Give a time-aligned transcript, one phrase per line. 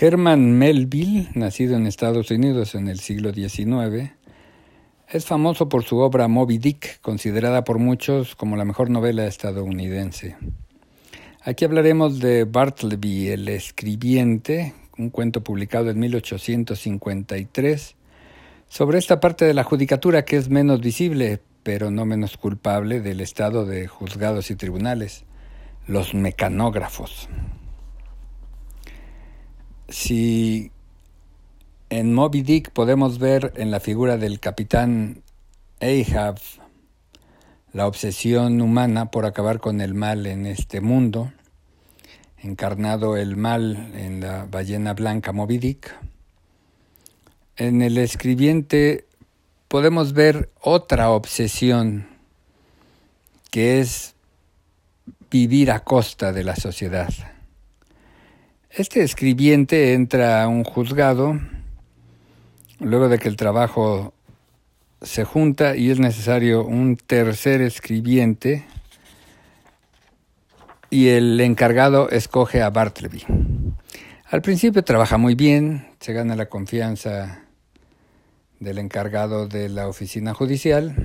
[0.00, 4.12] Herman Melville, nacido en Estados Unidos en el siglo XIX,
[5.06, 10.36] es famoso por su obra Moby Dick, considerada por muchos como la mejor novela estadounidense.
[11.42, 17.94] Aquí hablaremos de Bartleby, el escribiente, un cuento publicado en 1853,
[18.68, 23.20] sobre esta parte de la judicatura que es menos visible, pero no menos culpable del
[23.20, 25.26] estado de juzgados y tribunales,
[25.86, 27.28] los mecanógrafos.
[29.92, 30.72] Si
[31.90, 35.22] en Moby Dick podemos ver en la figura del capitán
[35.82, 36.38] Ahab
[37.74, 41.30] la obsesión humana por acabar con el mal en este mundo,
[42.38, 45.94] encarnado el mal en la ballena blanca Moby Dick.
[47.56, 49.04] En el escribiente
[49.68, 52.08] podemos ver otra obsesión
[53.50, 54.14] que es
[55.30, 57.12] vivir a costa de la sociedad.
[58.74, 61.38] Este escribiente entra a un juzgado
[62.80, 64.14] luego de que el trabajo
[65.02, 68.64] se junta y es necesario un tercer escribiente
[70.88, 73.26] y el encargado escoge a Bartleby.
[74.30, 77.42] Al principio trabaja muy bien, se gana la confianza
[78.58, 80.96] del encargado de la oficina judicial,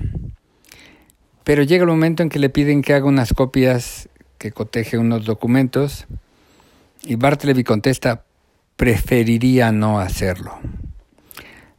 [1.44, 4.08] pero llega el momento en que le piden que haga unas copias,
[4.38, 6.06] que coteje unos documentos,
[7.02, 8.24] y Bartleby contesta,
[8.76, 10.58] preferiría no hacerlo.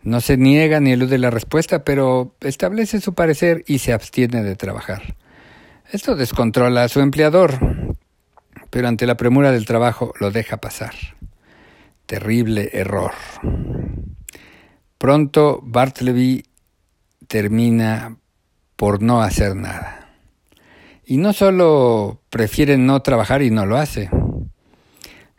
[0.01, 4.55] No se niega ni elude la respuesta, pero establece su parecer y se abstiene de
[4.55, 5.15] trabajar.
[5.91, 7.59] Esto descontrola a su empleador,
[8.69, 10.93] pero ante la premura del trabajo lo deja pasar.
[12.05, 13.11] Terrible error.
[14.97, 16.45] Pronto Bartleby
[17.27, 18.17] termina
[18.75, 20.09] por no hacer nada.
[21.05, 24.09] Y no solo prefiere no trabajar y no lo hace,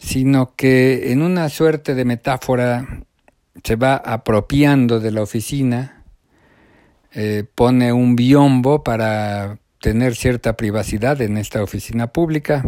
[0.01, 3.05] sino que en una suerte de metáfora
[3.62, 6.05] se va apropiando de la oficina,
[7.12, 12.65] eh, pone un biombo para tener cierta privacidad en esta oficina pública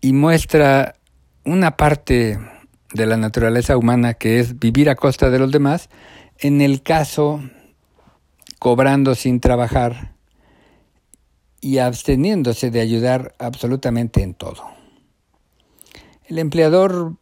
[0.00, 0.94] y muestra
[1.44, 2.38] una parte
[2.94, 5.88] de la naturaleza humana que es vivir a costa de los demás,
[6.38, 7.40] en el caso
[8.60, 10.12] cobrando sin trabajar
[11.60, 14.81] y absteniéndose de ayudar absolutamente en todo.
[16.32, 17.16] El empleador,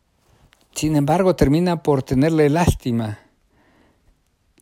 [0.72, 3.18] sin embargo, termina por tenerle lástima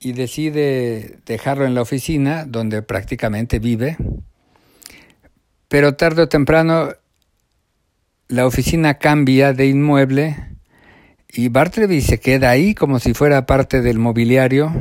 [0.00, 3.98] y decide dejarlo en la oficina donde prácticamente vive,
[5.68, 6.94] pero tarde o temprano
[8.28, 10.56] la oficina cambia de inmueble
[11.28, 14.72] y Bartleby se queda ahí como si fuera parte del mobiliario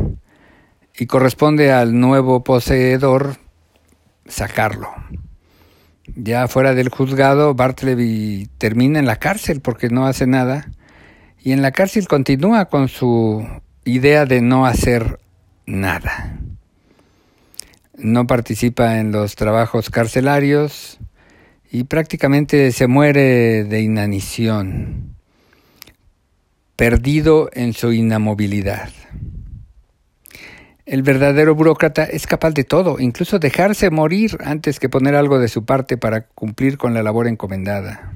[0.97, 3.35] y corresponde al nuevo poseedor
[4.27, 4.88] sacarlo.
[6.16, 10.72] Ya fuera del juzgado, Bartleby termina en la cárcel porque no hace nada
[11.44, 13.45] y en la cárcel continúa con su
[13.85, 15.19] idea de no hacer
[15.66, 16.40] nada.
[17.97, 21.00] No participa en los trabajos carcelarios
[21.72, 25.16] y prácticamente se muere de inanición,
[26.75, 28.89] perdido en su inamovilidad.
[30.87, 35.49] El verdadero burócrata es capaz de todo, incluso dejarse morir antes que poner algo de
[35.49, 38.13] su parte para cumplir con la labor encomendada.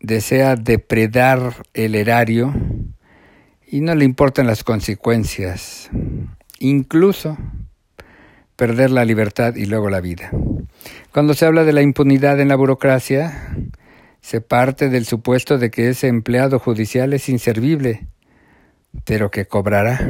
[0.00, 2.52] Desea depredar el erario
[3.64, 5.88] y no le importan las consecuencias,
[6.58, 7.38] incluso
[8.56, 10.32] perder la libertad y luego la vida.
[11.12, 13.56] Cuando se habla de la impunidad en la burocracia,
[14.20, 18.08] se parte del supuesto de que ese empleado judicial es inservible,
[19.04, 20.00] pero que cobrará.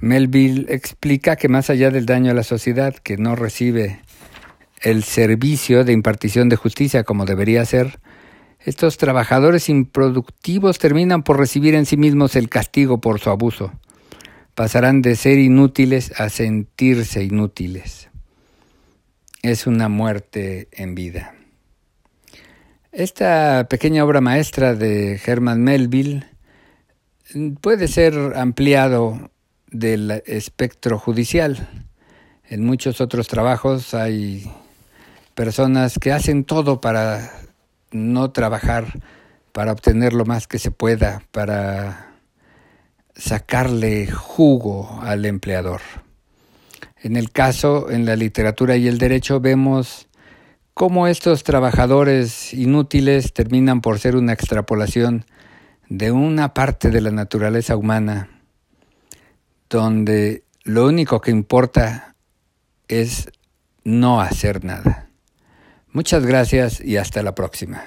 [0.00, 4.00] Melville explica que más allá del daño a la sociedad, que no recibe
[4.80, 8.00] el servicio de impartición de justicia como debería ser,
[8.60, 13.72] estos trabajadores improductivos terminan por recibir en sí mismos el castigo por su abuso.
[14.54, 18.08] Pasarán de ser inútiles a sentirse inútiles.
[19.42, 21.34] Es una muerte en vida.
[22.92, 26.26] Esta pequeña obra maestra de Herman Melville
[27.62, 29.30] puede ser ampliado
[29.70, 31.68] del espectro judicial.
[32.48, 34.50] En muchos otros trabajos hay
[35.34, 37.30] personas que hacen todo para
[37.92, 39.00] no trabajar,
[39.52, 42.14] para obtener lo más que se pueda, para
[43.14, 45.80] sacarle jugo al empleador.
[47.02, 50.08] En el caso, en la literatura y el derecho, vemos
[50.74, 55.24] cómo estos trabajadores inútiles terminan por ser una extrapolación
[55.88, 58.39] de una parte de la naturaleza humana
[59.70, 62.16] donde lo único que importa
[62.88, 63.30] es
[63.84, 65.08] no hacer nada.
[65.92, 67.84] Muchas gracias y hasta la próxima.